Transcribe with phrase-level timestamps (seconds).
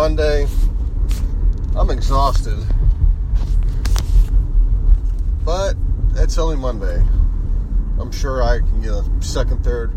[0.00, 0.48] Monday.
[1.76, 2.56] I'm exhausted.
[5.44, 5.76] But
[6.14, 7.04] it's only Monday.
[8.00, 9.92] I'm sure I can get a second, third,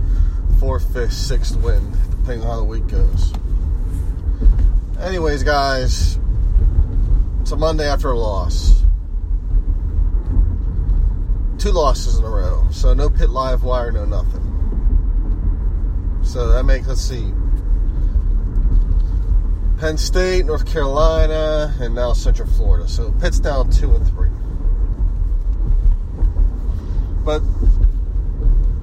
[0.59, 3.31] fourth, fifth, sixth win, depending on how the week goes.
[5.00, 6.19] Anyways, guys,
[7.39, 8.83] it's a Monday after a loss.
[11.59, 12.67] Two losses in a row.
[12.72, 14.41] So no Pitt live wire, no nothing.
[16.23, 17.31] So that makes, let's see,
[19.84, 22.88] Penn State, North Carolina, and now Central Florida.
[22.88, 24.30] So Pitt's down two and three.
[27.25, 27.42] But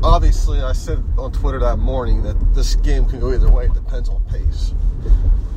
[0.02, 3.64] obviously, I said on Twitter that morning that this game can go either way.
[3.64, 4.74] It depends on pace.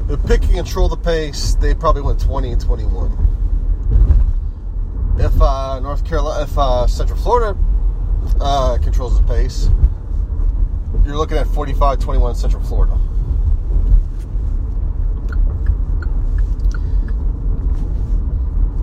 [0.08, 3.12] If Pitt can control the pace, they probably went 20 and 21.
[5.20, 7.60] If uh, North Carolina, if uh, Central Florida
[8.40, 9.68] uh, controls the pace,
[11.06, 12.98] you're looking at 45 21 Central Florida.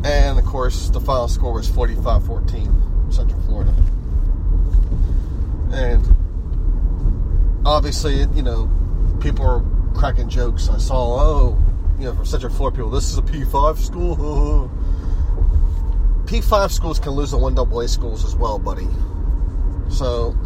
[0.03, 3.75] And of course, the final score was 45 14 Central Florida.
[5.73, 6.07] And
[7.67, 8.71] obviously, you know,
[9.21, 9.65] people are
[9.99, 10.69] cracking jokes.
[10.69, 11.59] I saw, oh,
[11.99, 14.71] you know, from Central Florida people, this is a P5 school.
[16.27, 18.87] P5 schools can lose the 1AA schools as well, buddy.
[19.89, 20.37] So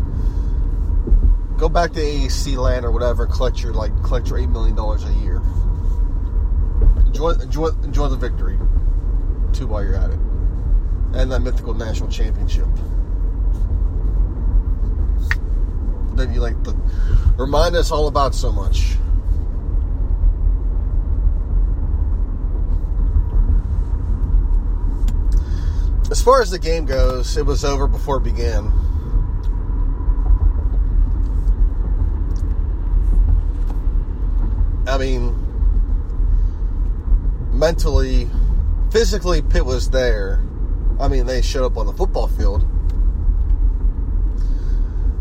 [1.58, 5.04] go back to AAC land or whatever, collect your like collect your eight million dollars
[5.04, 5.42] a year.
[7.06, 8.58] Enjoy enjoy enjoy the victory
[9.54, 10.18] too while you're at it.
[11.14, 12.66] And that mythical national championship.
[16.16, 16.56] That you like
[17.36, 18.96] remind us all about so much.
[26.10, 28.72] As far as the game goes, it was over before it began.
[34.86, 35.34] I mean,
[37.52, 38.28] mentally,
[38.94, 40.40] physically, Pitt was there.
[41.00, 42.64] I mean, they showed up on the football field.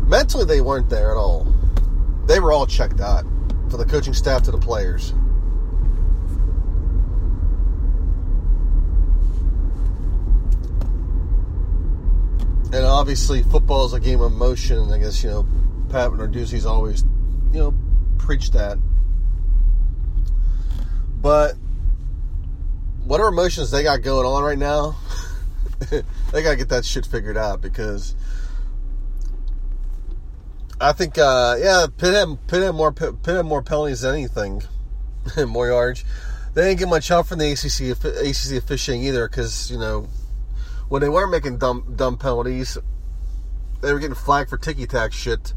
[0.08, 1.52] Mentally, they weren't there at all.
[2.26, 3.24] They were all checked out,
[3.68, 5.10] from the coaching staff to the players.
[12.72, 14.92] And obviously, football is a game of motion.
[14.92, 15.48] I guess, you know,
[15.88, 17.02] Pat Narduzzi's always,
[17.52, 17.74] you know,
[18.18, 18.78] preached that.
[21.20, 21.56] But
[23.14, 24.96] whatever emotions they got going on right now,
[26.32, 28.16] they gotta get that shit figured out because
[30.80, 34.62] I think, uh, yeah, Pitt had, Pitt had more Pitt had more penalties than anything,
[35.46, 36.04] more yards.
[36.54, 40.08] They didn't get much help from the ACC ACC officiating either because you know
[40.88, 42.78] when they weren't making dumb dumb penalties,
[43.80, 45.54] they were getting flagged for ticky tack shit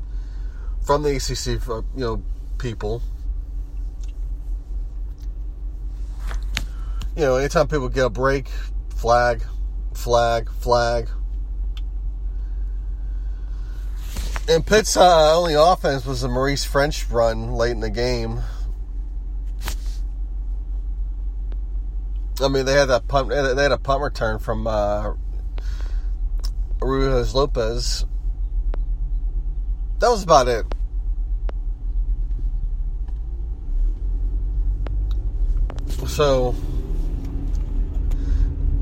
[0.85, 2.23] from the ACC uh, you know
[2.59, 3.01] people.
[7.17, 8.47] You know, anytime people get a break,
[8.95, 9.41] flag,
[9.95, 11.09] flag, flag.
[14.47, 18.41] And Pitt's uh, only offense was a Maurice Ffrench run late in the game.
[22.39, 23.29] I mean, they had that punt.
[23.29, 25.13] They had a punt return from uh,
[26.79, 28.05] Ruiz Lopez.
[29.97, 30.67] That was about it.
[36.05, 36.55] So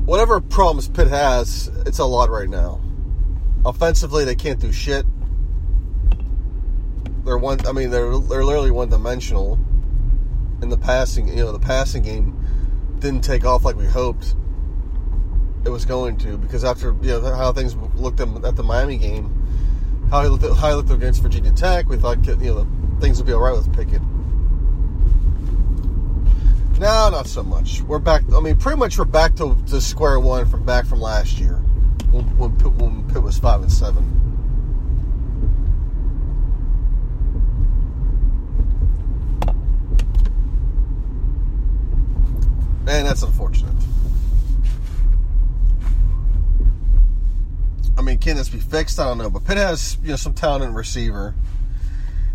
[0.06, 2.80] whatever problems Pitt has, it's a lot right now.
[3.64, 5.04] Offensively, they can't do shit.
[7.24, 7.66] They're one.
[7.66, 9.58] I mean, they're they're literally one dimensional.
[10.62, 12.34] In the passing, you know, the passing game
[13.00, 14.34] didn't take off like we hoped
[15.66, 20.06] it was going to because after you know how things looked at the Miami game,
[20.10, 22.66] how he looked how he looked against Virginia Tech, we thought you know
[23.00, 24.00] things would be all right with Pickett.
[26.78, 27.80] No, not so much.
[27.80, 28.22] We're back.
[28.34, 31.54] I mean, pretty much we're back to, to square one from back from last year
[32.10, 34.04] when when Pitt, when Pitt was five and seven.
[42.86, 43.72] And that's unfortunate.
[47.96, 49.00] I mean, can this be fixed?
[49.00, 51.34] I don't know, but Pitt has you know some talent in receiver.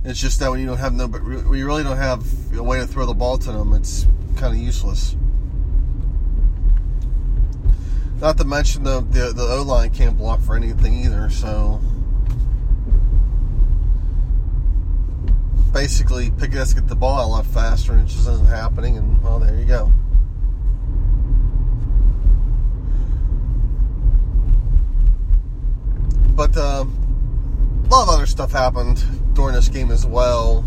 [0.04, 2.26] It's just that when you don't have no, but we really don't have
[2.58, 5.16] a way to throw the ball to them, it's kind of useless.
[8.20, 11.30] Not to mention the the, the O line can't block for anything either.
[11.30, 11.82] So
[15.74, 18.98] basically, Pickett has to get the ball a lot faster, and it just isn't happening.
[18.98, 19.92] And well, there you go.
[26.36, 29.04] But um, a lot of other stuff happened
[29.34, 30.64] during this game as well.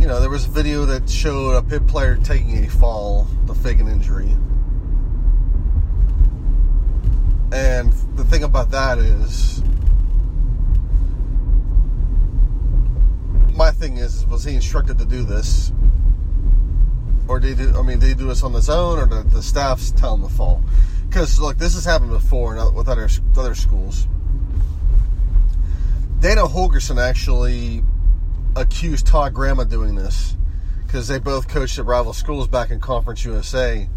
[0.00, 3.54] You know, there was a video that showed a Pitt player taking a fall to
[3.54, 4.34] fake an injury.
[7.52, 9.62] And the thing about that is,
[13.54, 15.70] my thing is, was he instructed to do this?
[17.28, 19.30] Or did he do, I mean, did he do this on his own, or did
[19.32, 20.62] the staff's tell him to fall?
[21.10, 23.06] Because, look, this has happened before with other,
[23.36, 24.08] other schools.
[26.20, 27.84] Dana Holgorsen actually
[28.56, 30.36] accused Todd Graham of doing this
[30.86, 33.88] because they both coached at rival schools back in Conference USA.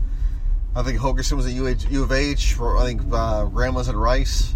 [0.75, 2.59] I think Holgorsen was at U of H.
[2.59, 4.55] I think uh, Graham was at Rice,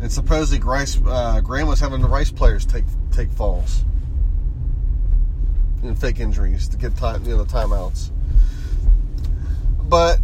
[0.00, 3.84] and supposedly Rice, uh, Graham was having the Rice players take take falls
[5.82, 8.10] and fake injuries to get time, you know, the timeouts.
[9.82, 10.18] But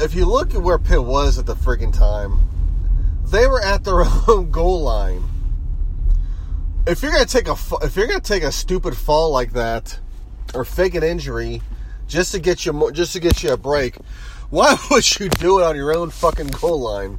[0.00, 2.38] if you look at where Pitt was at the freaking time,
[3.26, 5.22] they were at their own goal line.
[6.86, 9.98] If you're gonna take a if you're gonna take a stupid fall like that,
[10.54, 11.62] or fake an injury,
[12.06, 13.96] just to get you just to get you a break,
[14.50, 17.18] why would you do it on your own fucking goal line?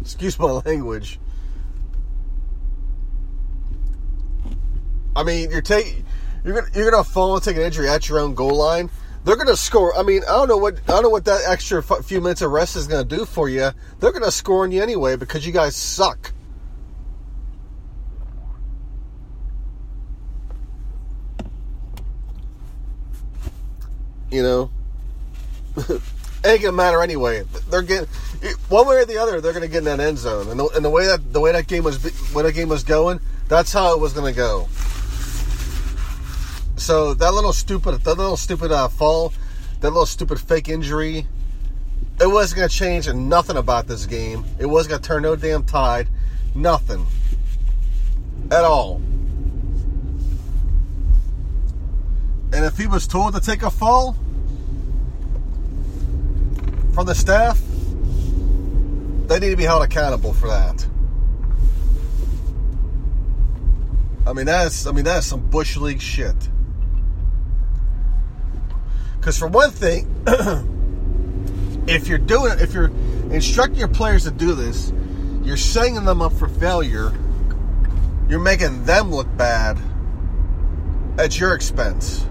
[0.00, 1.20] Excuse my language.
[5.14, 6.04] I mean, you're taking
[6.44, 8.90] you're gonna you're gonna fall and take an injury at your own goal line
[9.26, 9.96] they're to score.
[9.98, 12.52] I mean, I don't know what I don't know what that extra few minutes of
[12.52, 13.70] rest is to do for you.
[13.98, 16.32] They're to score on you anyway because you guys suck.
[24.36, 24.70] You know,
[25.78, 26.02] it
[26.44, 27.42] ain't gonna matter anyway.
[27.70, 28.06] They're getting
[28.68, 29.40] one way or the other.
[29.40, 31.52] They're gonna get in that end zone, and the, and the way that the way
[31.52, 32.04] that game was
[32.34, 33.18] when that game was going,
[33.48, 34.68] that's how it was gonna go.
[36.76, 39.32] So that little stupid, that little stupid uh, fall,
[39.80, 41.26] that little stupid fake injury,
[42.20, 44.44] it wasn't to change nothing about this game.
[44.58, 46.08] It wasn't to turn no damn tide.
[46.54, 47.06] Nothing.
[48.50, 49.00] At all.
[52.56, 54.16] And if he was told to take a fall
[56.96, 57.60] from the staff,
[59.28, 60.86] they need to be held accountable for that.
[64.26, 66.34] I mean that's I mean that's some bush league shit.
[69.20, 70.06] Because for one thing,
[71.86, 72.90] if you're doing if you're
[73.30, 74.90] instructing your players to do this,
[75.42, 77.12] you're setting them up for failure.
[78.26, 79.78] You're making them look bad
[81.18, 82.26] at your expense.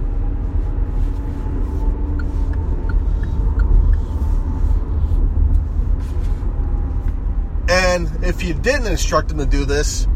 [7.68, 10.08] And if you didn't instruct them to do this,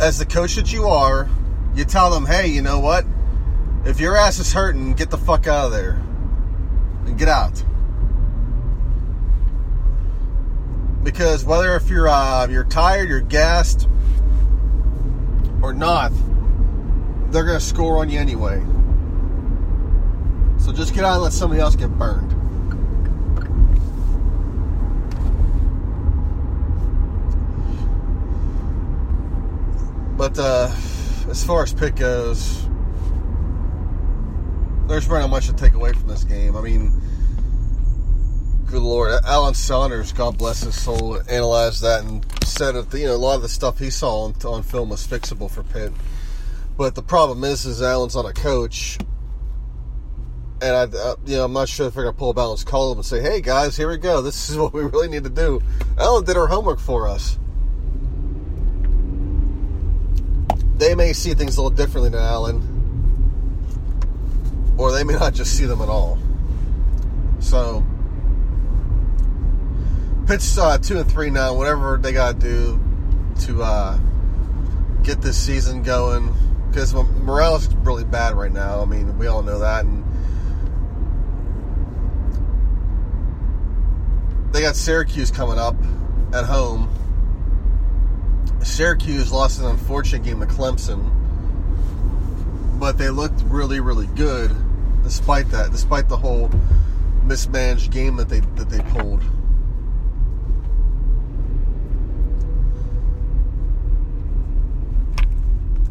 [0.00, 1.28] as the coach that you are,
[1.74, 3.04] you tell them, hey, you know what?
[3.84, 6.00] If your ass is hurting, get the fuck out of there.
[7.06, 7.64] And get out.
[11.02, 13.88] Because whether if you're uh, you're tired, you're gassed,
[15.62, 16.12] or not,
[17.30, 18.62] they're gonna score on you anyway.
[20.58, 22.37] So just get out and let somebody else get burned.
[30.18, 30.68] But uh,
[31.30, 32.66] as far as pick goes,
[34.88, 36.56] there's really not much to take away from this game.
[36.56, 36.92] I mean,
[38.66, 43.14] good lord, Alan Saunders, God bless his soul, analyzed that and said that you know
[43.14, 45.92] a lot of the stuff he saw on, on film was fixable for Pitt.
[46.76, 48.98] But the problem is, is Alan's not a coach,
[50.60, 53.06] and I, you know, I'm not sure if they're gonna pull up Alan's column and
[53.06, 54.20] say, "Hey guys, here we go.
[54.20, 55.62] This is what we really need to do."
[55.96, 57.38] Alan did our homework for us.
[60.78, 62.78] They may see things a little differently than Alan
[64.78, 66.16] or they may not just see them at all.
[67.40, 67.84] So,
[70.26, 71.54] pitch uh, two and three now.
[71.54, 72.80] Whatever they got to do
[73.46, 73.98] to uh,
[75.02, 76.32] get this season going
[76.68, 78.80] because morale is really bad right now.
[78.80, 80.04] I mean, we all know that, and
[84.52, 85.76] they got Syracuse coming up
[86.32, 86.88] at home.
[88.62, 91.10] Syracuse lost an unfortunate game to Clemson,
[92.78, 94.54] but they looked really, really good
[95.02, 96.50] despite that, despite the whole
[97.24, 99.22] mismanaged game that they that they pulled.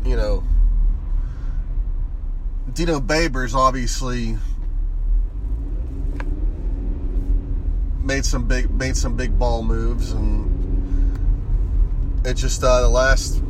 [0.06, 0.44] You know,
[2.74, 4.38] Dino Babers obviously
[8.04, 10.57] made some big made some big ball moves, and
[12.28, 13.42] it just uh, the last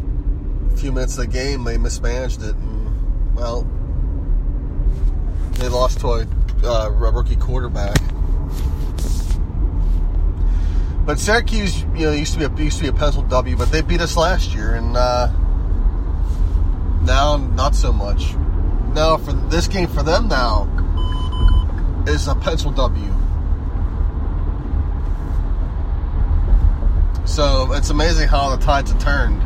[0.75, 3.67] few minutes of the game they mismanaged it, and well,
[5.53, 6.27] they lost to a,
[6.63, 7.98] uh, rookie quarterback.
[11.07, 13.72] But Syracuse, you know, used to be a used to be a pencil W, but
[13.72, 15.31] they beat us last year, and uh,
[17.01, 18.36] now not so much.
[18.93, 20.67] Now for this game for them now
[22.07, 23.16] is a pencil W.
[27.27, 29.43] So it's amazing how the tides have turned.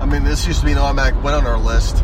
[0.00, 1.96] I mean, this used to be an automatic win on our list.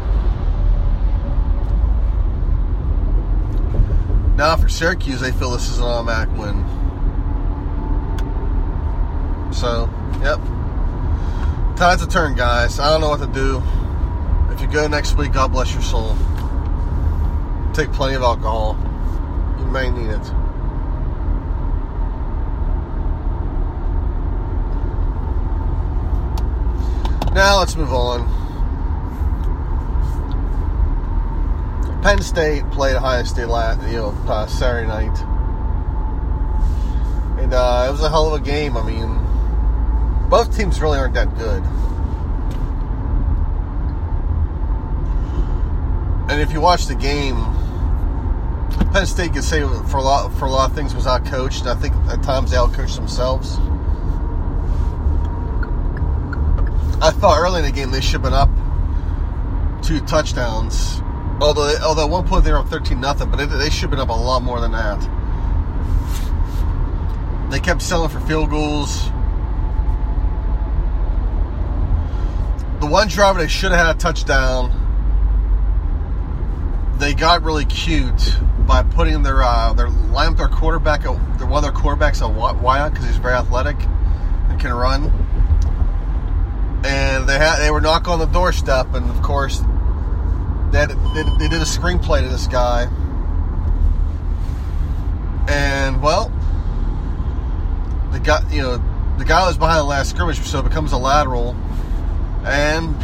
[4.37, 6.65] Now for Syracuse, they feel this is an automatic win.
[9.53, 9.89] So,
[10.21, 10.41] yep.
[11.77, 12.79] Tides have turned, guys.
[12.79, 13.63] I don't know what to do.
[14.53, 16.17] If you go next week, God bless your soul.
[17.73, 18.77] Take plenty of alcohol.
[19.59, 20.40] You may need it.
[27.33, 28.27] Now let's move on.
[32.03, 35.17] Penn State played Ohio State last, you know, uh, Saturday night,
[37.41, 38.77] and uh, it was a hell of a game.
[38.77, 41.63] I mean, both teams really aren't that good.
[46.31, 47.37] And if you watch the game,
[48.93, 51.67] Penn State can say for a lot for a lot of things was out coached.
[51.67, 53.59] I think at times they out coached themselves.
[57.03, 58.51] I thought early in the game they should have been up
[59.83, 61.01] two touchdowns.
[61.41, 63.91] Although, although at one point they were up thirteen nothing, but they, they should have
[63.91, 65.01] been up a lot more than that.
[67.51, 69.05] They kept selling for field goals.
[72.81, 74.77] The one drive they should have had a touchdown.
[76.99, 81.73] They got really cute by putting their uh, their line their quarterback, their one of
[81.73, 83.77] their quarterbacks a wideout because he's very athletic
[84.51, 85.11] and can run
[87.31, 89.61] they had they were knocking on the doorstep, and of course,
[90.73, 92.89] they, had, they, they did a screenplay to this guy,
[95.49, 96.33] and well,
[98.11, 98.83] the guy you know
[99.19, 101.55] the guy was behind the last scrimmage, so it becomes a lateral,
[102.45, 102.97] and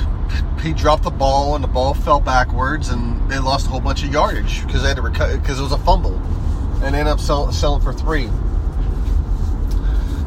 [0.61, 4.03] he dropped the ball, and the ball fell backwards, and they lost a whole bunch
[4.03, 6.17] of yardage because they had to because it was a fumble,
[6.83, 8.29] and they ended up sell, selling for three.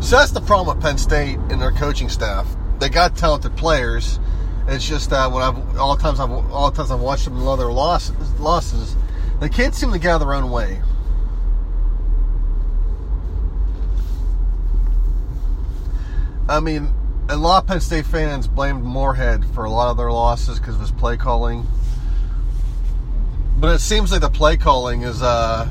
[0.01, 2.47] So that's the problem with Penn State and their coaching staff
[2.79, 4.19] they got talented players.
[4.67, 7.39] It's just that when I've all the times I've all the times I've watched them
[7.39, 8.95] in other losses, losses,
[9.39, 10.81] they can't seem to get out of their own way.
[16.47, 16.91] I mean,
[17.29, 20.75] a lot of Penn State fans blamed Moorhead for a lot of their losses because
[20.75, 21.65] of his play calling.
[23.59, 25.69] But it seems like the play calling is uh,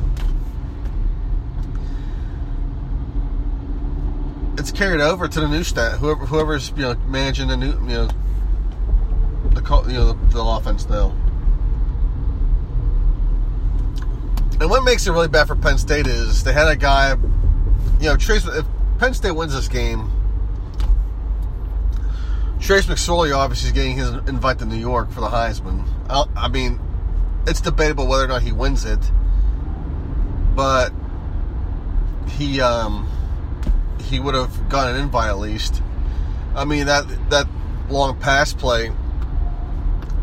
[4.59, 5.99] it's carried over to the new stat.
[5.99, 8.09] Whoever whoever's you know managing the new you know
[9.53, 11.11] the you know the, the offense now.
[14.61, 17.11] And what makes it really bad for Penn State is they had a guy,
[18.01, 18.45] you know, Trace.
[18.45, 18.67] If
[18.99, 20.11] Penn State wins this game,
[22.61, 25.87] Trace McSorley obviously is getting his invite to New York for the Heisman.
[26.09, 26.81] I mean,
[27.47, 28.99] it's debatable whether or not he wins it,
[30.57, 30.93] but
[32.31, 33.09] he um,
[34.09, 35.83] he would have gotten an invite at least.
[36.55, 37.47] I mean that that
[37.89, 38.91] long pass play,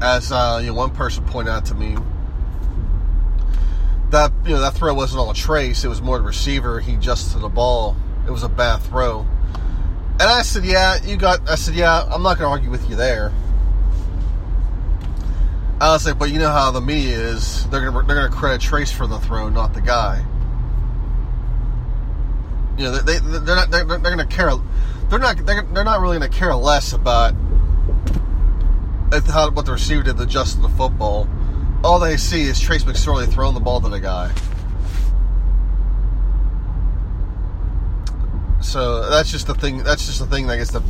[0.01, 1.96] as uh, you know, one person pointed out to me,
[4.10, 5.84] that you know that throw wasn't all a trace.
[5.84, 6.80] It was more the receiver.
[6.80, 7.96] He adjusted the ball.
[8.27, 9.25] It was a bad throw.
[10.18, 11.48] And I said, yeah, you got.
[11.50, 13.32] I said, yeah, I'm not going to argue with you there.
[15.80, 17.68] I was like, but you know how the media is.
[17.68, 20.25] They're going to they're going to credit Trace for the throw, not the guy
[22.77, 24.51] you know they, they they're not they're, they're going to care
[25.10, 27.34] they're not they're, they're not really going to care less about
[29.27, 31.27] how what the receiver did the just the football
[31.84, 34.34] all they see is Trace McSorley throwing the ball to the guy
[38.62, 40.82] so that's just the thing that's just the thing that gets the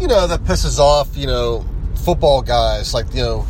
[0.00, 1.64] you know that pisses off you know
[2.02, 3.46] football guys, like you know,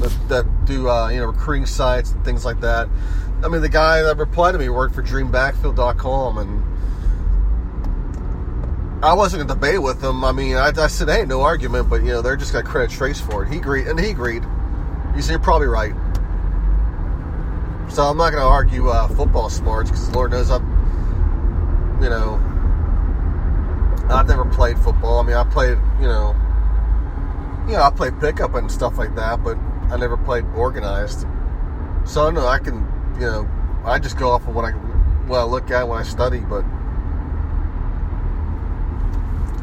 [0.00, 2.88] that, that do uh, you know recruiting sites and things like that.
[3.44, 6.64] I mean, the guy that replied to me worked for DreamBackfield.com, and
[9.04, 10.24] I wasn't to debate with him.
[10.24, 12.70] I mean, I, I, said, "Hey, no argument," but you know, they're just going to
[12.70, 13.50] credit Trace for it.
[13.52, 14.42] He agreed, and he agreed.
[15.14, 15.94] You said you're probably right.
[17.90, 20.64] So I'm not going to argue uh, football smarts because Lord knows I'm,
[22.02, 22.40] you know,
[24.08, 25.20] I've never played football.
[25.20, 26.34] I mean, I played, you know,
[27.66, 29.56] you know, I played pickup and stuff like that, but
[29.90, 31.26] I never played organized.
[32.04, 32.84] So I know I can,
[33.14, 33.48] you know,
[33.84, 36.64] I just go off of what I what I look at when I study, but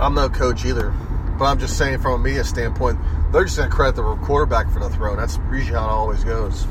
[0.02, 0.92] I'm no coach either.
[1.38, 3.00] But I'm just saying from a media standpoint,
[3.32, 5.16] they're just to credit the quarterback for the throw.
[5.16, 6.66] That's usually how it always goes.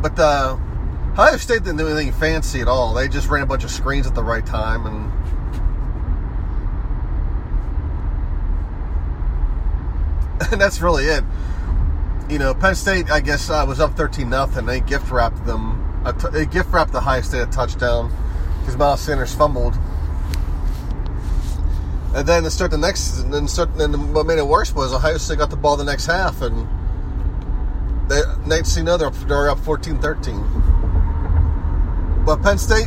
[0.00, 0.56] But uh,
[1.12, 2.94] Ohio State didn't do anything fancy at all.
[2.94, 5.12] They just ran a bunch of screens at the right time and.
[10.50, 11.22] And that's really it.
[12.30, 14.64] You know, Penn State, I guess, uh, was up 13 nothing.
[14.64, 15.84] They gift wrapped them.
[16.32, 18.12] they gift wrapped the Ohio State a touchdown
[18.60, 19.74] because Miles Sanders fumbled.
[22.14, 24.92] And then to start the next, and then start, and what made it worse was
[24.92, 26.68] Ohio State got the ball the next half, and
[28.08, 30.36] they, next thing you know, they're, they're up 14 13.
[32.24, 32.86] But Penn State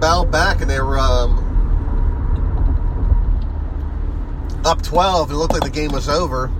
[0.00, 1.36] bowed back, and they were um,
[4.64, 5.32] up 12.
[5.32, 6.50] It looked like the game was over.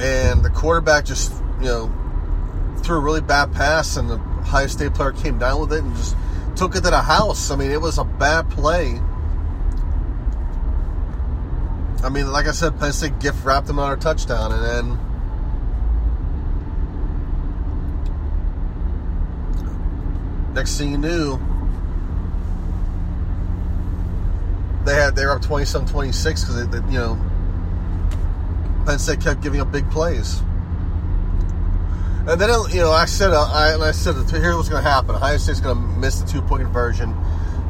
[0.00, 1.92] And the quarterback just, you know,
[2.82, 5.96] threw a really bad pass, and the Ohio State player came down with it and
[5.96, 6.16] just
[6.56, 7.50] took it to the house.
[7.50, 9.00] I mean, it was a bad play.
[12.02, 14.98] I mean, like I said, Penn State gift wrapped them on a touchdown, and then
[20.54, 21.38] next thing you knew,
[24.84, 27.18] they had they were up 27 26 because you know
[28.86, 30.40] Penn State kept giving up big plays.
[32.26, 34.88] And then you know I said uh, I, and I said here's what's going to
[34.88, 37.14] happen: Ohio State's going to miss the two point conversion.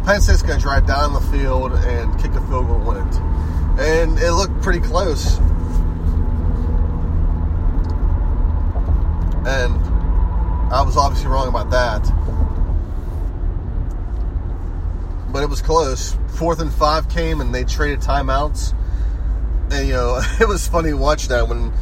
[0.05, 3.17] Penn State's going to drive down the field and kick a field goal, win it,
[3.81, 5.39] and it looked pretty close.
[9.47, 9.77] And
[10.73, 12.25] I was obviously wrong about that
[15.35, 16.17] but it was close.
[16.37, 18.73] Fourth and five came, and they traded timeouts.
[19.71, 21.73] And you know, it was funny to watch that when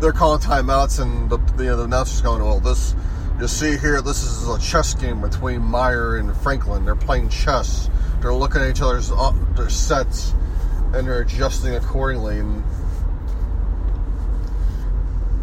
[0.00, 2.94] they're calling timeouts, and the you know the announcers going, "Well, this
[3.40, 6.84] you see here, this is a chess game between Meyer and Franklin.
[6.84, 7.88] They're playing chess.
[8.20, 10.34] They're looking at each other's uh, their sets,
[10.92, 12.64] and they're adjusting accordingly." And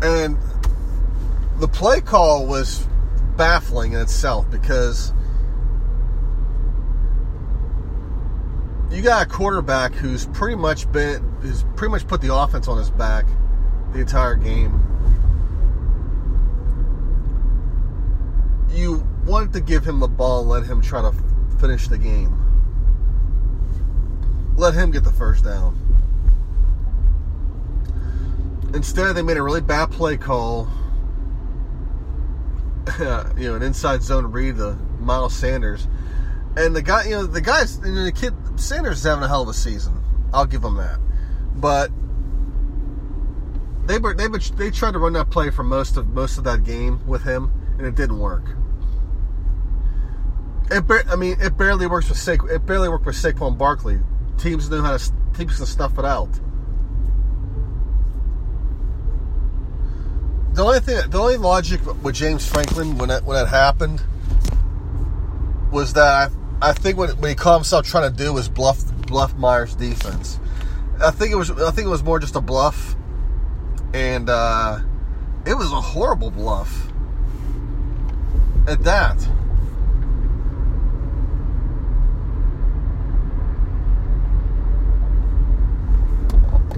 [0.01, 0.37] and
[1.59, 2.87] the play call was
[3.35, 5.13] baffling in itself because
[8.91, 12.77] you got a quarterback who's pretty much been who's pretty much put the offense on
[12.77, 13.25] his back
[13.93, 14.85] the entire game.
[18.71, 21.13] You wanted to give him the ball let him try to
[21.59, 22.35] finish the game.
[24.55, 25.77] Let him get the first down.
[28.73, 30.67] Instead, they made a really bad play call.
[32.99, 35.87] you know, an inside zone read to Miles Sanders
[36.55, 39.27] and the guy, you know, the guys, you know, the kid Sanders is having a
[39.27, 40.01] hell of a season.
[40.33, 40.99] I'll give him that.
[41.55, 41.91] But
[43.85, 47.05] they they they tried to run that play for most of most of that game
[47.07, 48.43] with him, and it didn't work.
[50.71, 53.99] It, I mean, it barely works with Sa- it barely worked with Saquon Barkley.
[54.37, 56.29] Teams knew how to teams can stuff it out.
[60.53, 64.01] The only thing, the only logic with James Franklin when that when that happened
[65.71, 66.38] was that I
[66.73, 70.39] think what, he caught himself trying to do was bluff bluff Meyer's defense.
[71.01, 72.95] I think it was I think it was more just a bluff,
[73.93, 74.79] and uh,
[75.45, 76.87] it was a horrible bluff.
[78.67, 79.17] At that.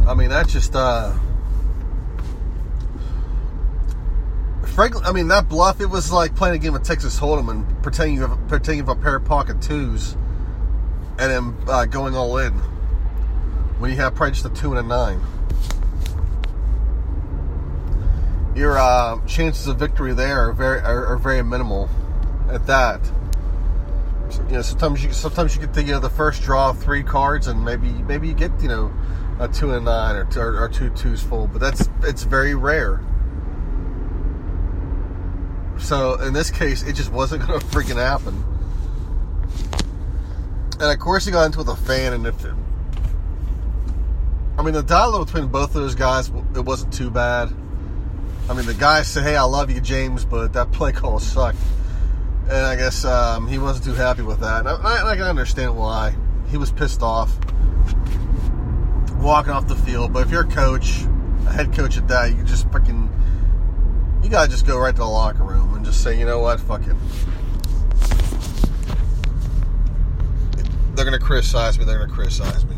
[0.08, 1.13] I mean, that's just uh,
[4.82, 8.15] I mean, that bluff, it was like playing a game of Texas Hold'em and pretending
[8.15, 10.13] you have, pretending you have a pair of pocket twos
[11.20, 12.54] and then uh, going all in
[13.78, 15.22] when you have probably just a two and a nine.
[18.56, 21.89] Your uh, chances of victory there are very are, are very minimal
[22.50, 23.00] at that.
[24.48, 27.04] You know, sometimes you sometimes you get the you know, the first draw of three
[27.04, 28.91] cards and maybe maybe you get you know
[29.39, 32.56] a two and a nine or, or, or two twos full, but that's it's very
[32.56, 33.02] rare.
[35.82, 38.44] So in this case, it just wasn't going to freaking happen.
[40.80, 42.54] And of course, he got into it with a fan, and if it,
[44.58, 47.54] I mean, the dialogue between both of those guys, it wasn't too bad.
[48.50, 51.60] I mean, the guy said, "Hey, I love you, James," but that play call sucked,
[52.46, 54.62] and I guess um, he wasn't too happy with that.
[54.62, 56.15] And I, I can understand why.
[56.50, 57.38] He was pissed off
[59.22, 60.13] walking off the field.
[60.13, 61.04] But if you're a coach,
[61.46, 63.10] a head coach at that, you just freaking,
[64.32, 66.82] gotta just go right to the locker room and just say, you know what, fuck
[66.88, 66.96] it.
[70.96, 71.84] They're gonna criticize me.
[71.84, 72.78] They're gonna criticize me.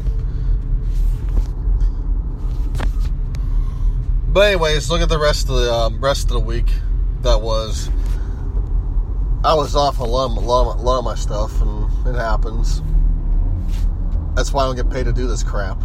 [4.30, 6.68] But anyways, look at the rest of the um, rest of the week.
[7.22, 7.90] That was.
[9.46, 12.82] I was off a lot, a lot, a lot of my stuff, and it happens.
[14.36, 15.78] That's why I don't get paid to do this crap.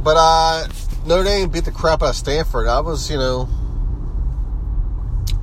[0.00, 0.68] But uh,
[1.06, 2.68] Notre Dame beat the crap out of Stanford.
[2.68, 3.48] I was, you know,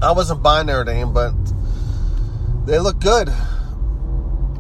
[0.02, 1.34] I wasn't buying their name, but
[2.66, 3.34] they look good.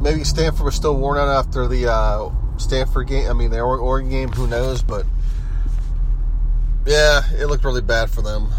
[0.02, 3.30] Maybe Stanford was still worn out after the uh, Stanford game.
[3.30, 4.30] I mean, the Oregon game.
[4.30, 4.82] Who knows?
[4.82, 5.06] But
[6.86, 8.50] yeah, it looked really bad for them.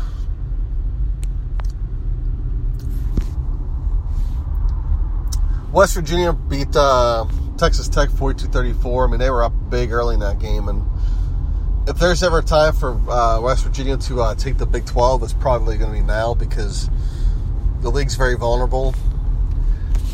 [5.73, 7.27] West Virginia beat uh,
[7.59, 9.07] Texas Tech 42-34.
[9.07, 10.83] I mean, they were up big early in that game, and
[11.87, 15.23] if there's ever a time for uh, West Virginia to uh, take the Big 12,
[15.23, 16.91] it's probably going to be now because
[17.81, 18.95] the league's very vulnerable.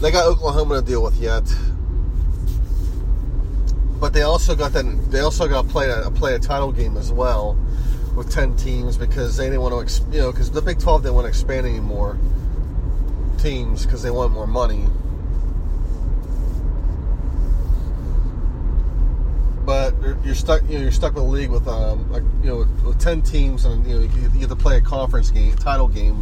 [0.00, 1.44] They got Oklahoma to deal with yet,
[4.00, 4.85] but they also got that.
[5.11, 7.56] They also got to play a play a title game as well
[8.16, 11.14] with ten teams because they didn't want to, you know, because the Big 12 didn't
[11.14, 12.18] want to expand anymore
[13.38, 14.87] teams because they want more money.
[19.64, 20.62] but you're stuck.
[20.68, 23.64] You know, you're stuck with a league with um, like, you know, with ten teams,
[23.64, 26.20] and you know, you, have to play a conference game, title game.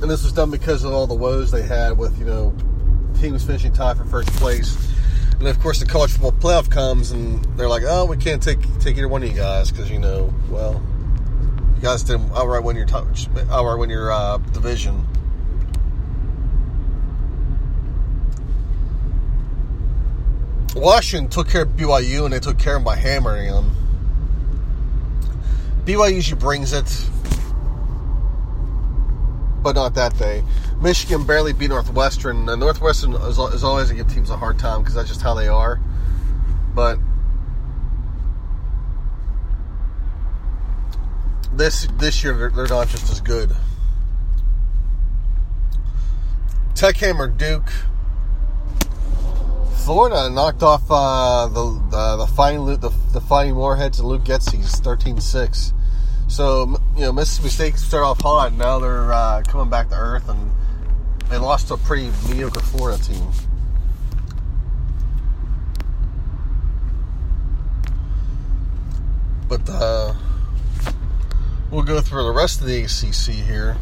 [0.00, 2.54] And this was done because of all the woes they had with you know
[3.20, 4.76] teams finishing tied for first place.
[5.38, 8.60] And of course, the college football playoff comes, and they're like, "Oh, we can't take
[8.80, 10.82] take either one of you guys because you know, well,
[11.76, 12.86] you guys didn't outright win your
[13.50, 15.06] outright win your uh, division."
[20.74, 23.70] Washington took care of BYU and they took care of by hammering them.
[25.84, 27.08] BYU usually brings it,
[29.62, 30.42] but not that day.
[30.80, 32.48] Michigan barely beat Northwestern.
[32.48, 35.22] And Northwestern is, is always going to give teams a hard time because that's just
[35.22, 35.80] how they are.
[36.74, 36.98] But
[41.52, 43.54] this this year they're, they're not just as good.
[46.74, 47.70] Tech Hammer Duke.
[49.84, 54.80] Florida knocked off uh, the the the fighting the, the fighting Moorheads and Luke Getsy's
[54.80, 55.72] 13-6.
[56.28, 58.52] So you know Mississippi State start off hot.
[58.52, 60.52] Now they're uh, coming back to earth, and
[61.28, 63.28] they lost to a pretty mediocre Florida team.
[69.48, 70.14] But uh,
[71.72, 73.76] we'll go through the rest of the ACC here.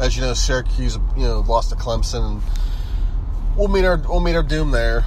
[0.00, 2.42] As you know, Syracuse you know lost to Clemson, and
[3.56, 5.04] we'll meet our we'll meet our doom there.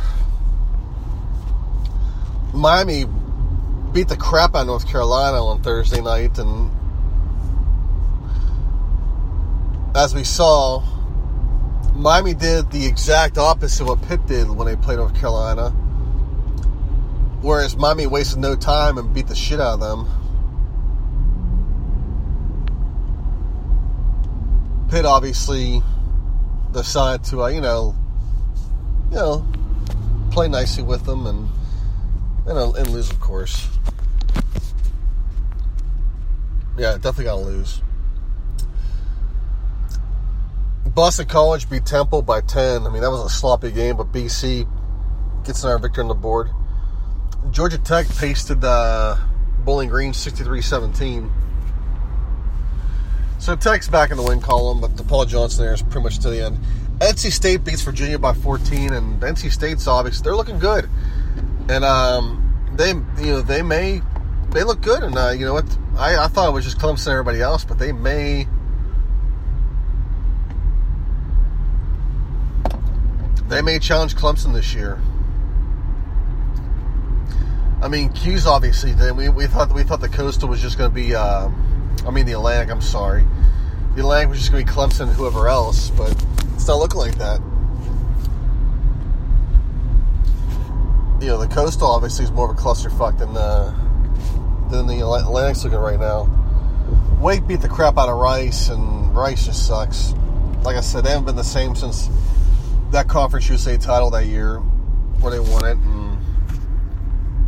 [2.53, 3.05] Miami
[3.93, 6.71] beat the crap out of North Carolina on Thursday night, and
[9.95, 10.83] as we saw,
[11.95, 15.69] Miami did the exact opposite of what Pitt did when they played North Carolina.
[17.41, 20.07] Whereas Miami wasted no time and beat the shit out of them.
[24.89, 25.81] Pitt obviously
[26.73, 27.95] decided to, uh, you know,
[29.09, 29.45] you know,
[30.31, 31.49] play nicely with them and
[32.47, 33.67] and, and lose, of course.
[36.77, 37.81] Yeah, definitely got to lose.
[40.87, 42.87] Boston College beat Temple by 10.
[42.87, 44.67] I mean, that was a sloppy game, but BC
[45.45, 46.49] gets another victory on the board.
[47.51, 49.15] Georgia Tech pasted uh,
[49.63, 51.31] Bowling Green 63 17.
[53.37, 56.19] So Tech's back in the win column, but the Paul Johnson there is pretty much
[56.19, 56.59] to the end.
[56.99, 60.89] NC State beats Virginia by 14, and NC State's obviously they're looking good
[61.69, 64.01] and um, they you know they may
[64.49, 67.07] they look good, and uh, you know what I, I thought it was just Clemson
[67.07, 68.47] and everybody else, but they may.
[73.47, 75.01] They may challenge Clemson this year.
[77.81, 78.91] I mean, Q's obviously.
[78.91, 81.15] Then we, we thought we thought the Coastal was just going to be.
[81.15, 81.49] Uh,
[82.05, 82.71] I mean, the Atlantic.
[82.71, 83.25] I'm sorry,
[83.95, 86.15] the Atlantic was just going to be Clemson and whoever else, but
[86.59, 87.39] it's not looking like that.
[91.21, 93.73] you know, the coastal obviously is more of a clusterfuck than the
[94.69, 96.29] than the Atlantic's looking right now.
[97.19, 100.13] Wake beat the crap out of Rice, and Rice just sucks.
[100.63, 102.09] like I said, they haven't been the same since
[102.91, 104.57] that Conference USA title that year
[105.19, 105.77] where they won it.
[105.77, 106.17] And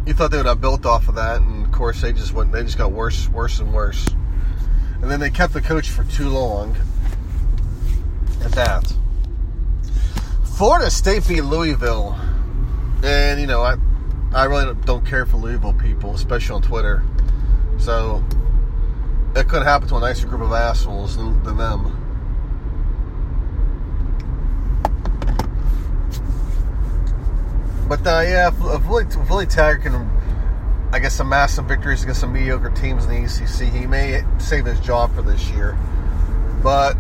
[0.06, 2.52] you thought they would have built off of that, and of course they just went.
[2.52, 4.08] They just got worse, worse and worse.
[5.02, 6.76] And then they kept the coach for too long.
[8.44, 8.94] At that,
[10.56, 12.16] Florida State beat Louisville,
[13.04, 13.78] and you know I,
[14.34, 17.04] I really don't care for Louisville people, especially on Twitter.
[17.80, 18.24] So
[19.36, 21.98] it could happen to a nicer group of assholes than, than them.
[27.88, 30.10] But uh, yeah, if Willie, Willie Taggart can,
[30.94, 34.66] I guess, amass some victories against some mediocre teams in the ACC, he may save
[34.66, 35.78] his job for this year.
[36.64, 36.96] But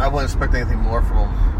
[0.00, 1.54] I wouldn't expect anything more from him.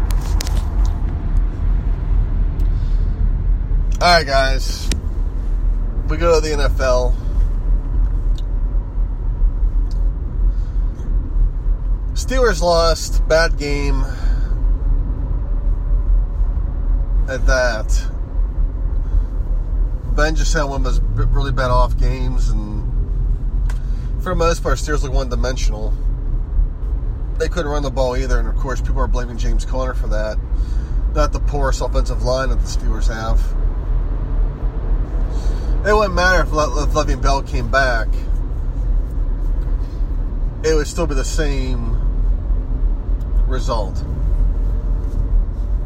[4.01, 4.89] All right, guys.
[6.07, 7.15] We go to the NFL.
[12.13, 13.27] Steelers lost.
[13.27, 14.03] Bad game.
[17.27, 18.07] At that.
[20.15, 22.83] Ben just had one of those really bad off games, and
[24.21, 25.93] for the most part, Steelers look one dimensional.
[27.37, 30.07] They couldn't run the ball either, and of course, people are blaming James Conner for
[30.07, 30.37] that.
[31.13, 33.39] Not the porous offensive line that the Steelers have.
[35.85, 38.07] It wouldn't matter if, Le- if Le'Veon Bell came back.
[40.63, 41.95] It would still be the same
[43.47, 44.03] result.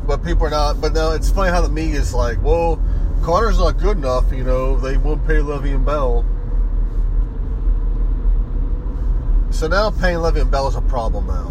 [0.08, 0.80] But people are not.
[0.80, 2.82] But now it's funny how the media is like, well,
[3.22, 4.32] Conner's not good enough.
[4.32, 6.26] You know, they won't pay Le'Veon Bell.
[9.60, 11.50] So now paying Le'Veon Bell is a problem now.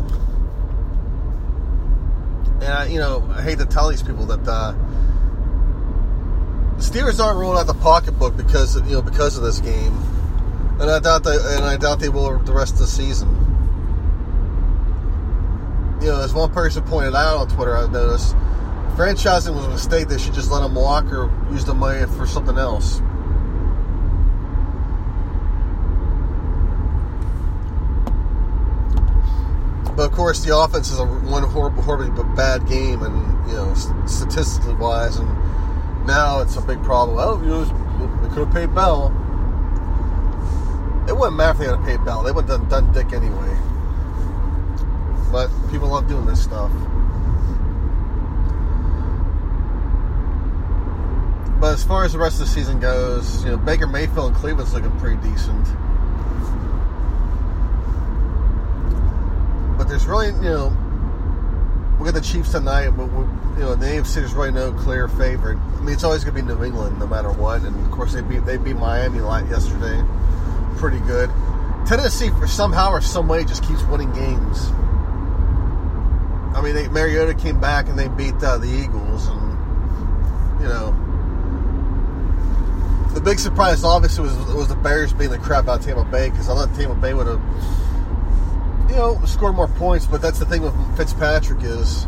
[2.64, 4.72] And I, you know, I hate to tell these people that uh,
[6.78, 9.94] the Steelers aren't rolling out the pocketbook because of, you know because of this game,
[10.80, 13.28] and I doubt they and I doubt they will the rest of the season.
[16.00, 18.34] You know, as one person pointed out on Twitter, I've noticed
[18.96, 20.08] franchising was a mistake.
[20.08, 23.02] They should just let him walk or use the money for something else.
[29.98, 33.74] But of course, the offense is a one horrible, horribly bad game, and you know,
[34.06, 37.16] statistically wise, and now it's a big problem.
[37.16, 37.64] Well, you know,
[38.22, 39.08] they could have paid Bell.
[41.08, 43.58] It wouldn't matter if they had paid Bell; they would have done, done Dick anyway.
[45.32, 46.70] But people love doing this stuff.
[51.60, 54.36] But as far as the rest of the season goes, you know, Baker Mayfield and
[54.36, 55.66] Cleveland's looking pretty decent.
[59.88, 60.76] There's really, you know,
[61.98, 63.24] we got the Chiefs tonight, but we,
[63.58, 65.56] you know, the AFC there's really no clear favorite.
[65.56, 67.62] I mean, it's always going to be New England, no matter what.
[67.62, 70.04] And of course, they beat they beat Miami light yesterday,
[70.76, 71.30] pretty good.
[71.86, 74.68] Tennessee, for somehow or some way, just keeps winning games.
[76.54, 80.92] I mean, they, Mariota came back and they beat uh, the Eagles, and you know,
[83.14, 86.28] the big surprise obviously was was the Bears beating the crap out of Tampa Bay
[86.28, 87.40] because I thought Tampa Bay would have
[88.88, 92.06] you know, score more points, but that's the thing with Fitzpatrick is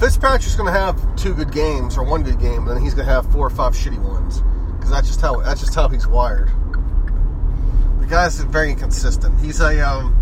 [0.00, 3.06] Fitzpatrick's going to have two good games or one good game, and then he's going
[3.06, 4.42] to have four or five shitty ones
[4.72, 6.50] because that's just how that's just how he's wired.
[8.00, 9.40] The guy's very inconsistent.
[9.40, 10.20] He's a um,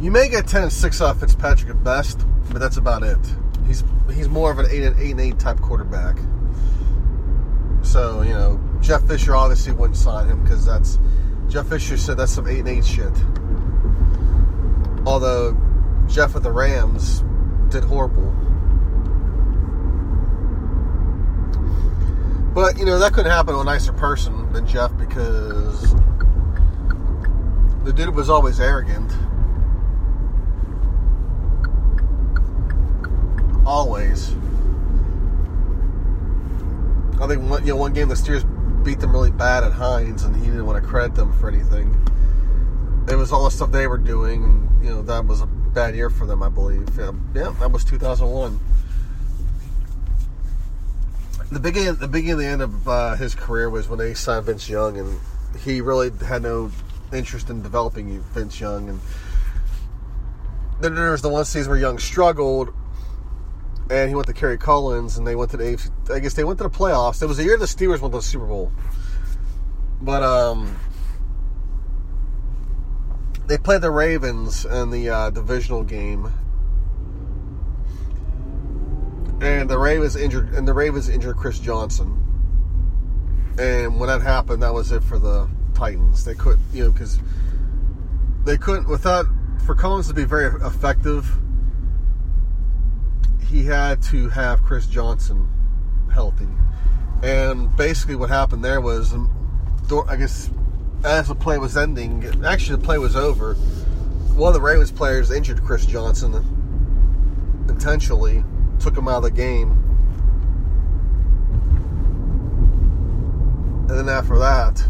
[0.00, 3.18] you may get ten and six off Fitzpatrick at best, but that's about it.
[3.66, 6.16] He's he's more of an eight and eight and eight type quarterback.
[7.82, 10.98] So you know, Jeff Fisher obviously wouldn't sign him because that's
[11.48, 13.12] Jeff Fisher said that's some eight and eight shit.
[15.06, 15.56] Although
[16.08, 17.22] Jeff with the Rams
[17.70, 18.34] did horrible.
[22.54, 25.94] But you know that couldn't happen to a nicer person than Jeff because
[27.84, 29.12] the dude was always arrogant.
[33.64, 34.34] Always.
[37.20, 38.44] I think one, you know one game the Steelers
[38.84, 41.94] beat them really bad at Heinz, and he didn't want to credit them for anything.
[43.08, 45.94] It was all the stuff they were doing, and you know that was a bad
[45.94, 46.88] year for them, I believe.
[46.96, 48.58] Yeah, yeah that was 2001.
[51.52, 54.68] The beginning, the beginning, the end of uh, his career was when they signed Vince
[54.68, 55.20] Young, and
[55.64, 56.70] he really had no
[57.12, 58.88] interest in developing Vince Young.
[58.88, 59.00] And
[60.80, 62.72] then there was the one season where Young struggled,
[63.90, 66.44] and he went to Kerry Collins, and they went to the AFC, I guess they
[66.44, 67.22] went to the playoffs.
[67.22, 68.72] It was the year the Steelers to the Super Bowl,
[70.00, 70.78] but um,
[73.46, 76.32] they played the Ravens in the uh, divisional game,
[79.40, 82.16] and the Ravens injured, and the Ravens injured Chris Johnson,
[83.58, 86.24] And when that happened, that was it for the Titans.
[86.24, 87.18] They couldn't, you know, because
[88.44, 89.26] they couldn't without
[89.66, 91.26] for Collins to be very effective.
[93.50, 95.48] He had to have Chris Johnson
[96.12, 96.46] healthy,
[97.22, 99.28] and basically what happened there was, um,
[100.08, 100.50] I guess,
[101.02, 103.54] as the play was ending, actually the play was over.
[104.34, 106.34] One of the Ravens players injured Chris Johnson
[107.68, 108.44] intentionally,
[108.78, 109.70] took him out of the game.
[113.88, 114.80] And then after that,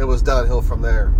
[0.00, 1.14] it was downhill from there.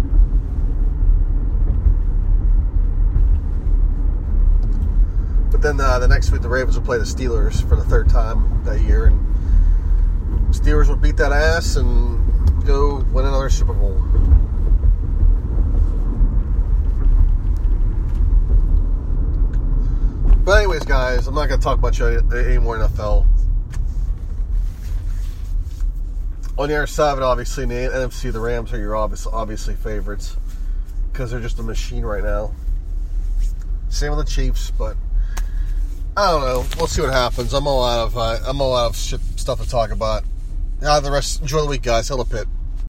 [5.54, 8.08] But then uh, the next week, the Ravens would play the Steelers for the third
[8.08, 13.94] time that year, and Steelers would beat that ass and go win another Super Bowl.
[20.44, 23.24] But anyways, guys, I'm not to talk much anymore NFL.
[26.58, 29.24] On the other side of it, obviously, in the NFC, the Rams are your obvious,
[29.24, 30.36] obviously favorites
[31.12, 32.52] because they're just a machine right now.
[33.88, 34.96] Same with the Chiefs, but
[36.16, 36.64] I don't know.
[36.78, 37.52] We'll see what happens.
[37.52, 40.22] I'm all out of uh, I'm all out of shit, stuff to talk about.
[40.80, 41.40] Yeah, the rest.
[41.40, 42.08] Enjoy the week, guys.
[42.08, 42.46] Hell Pitt.